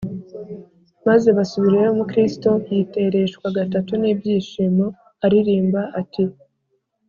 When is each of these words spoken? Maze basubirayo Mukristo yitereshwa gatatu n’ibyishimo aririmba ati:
Maze 1.07 1.27
basubirayo 1.37 1.91
Mukristo 1.99 2.49
yitereshwa 2.75 3.45
gatatu 3.57 3.91
n’ibyishimo 4.01 4.85
aririmba 5.25 5.81
ati: 6.01 6.23